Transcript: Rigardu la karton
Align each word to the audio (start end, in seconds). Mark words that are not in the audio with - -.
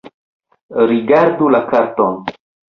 Rigardu 0.89 1.53
la 1.57 1.63
karton 1.71 2.21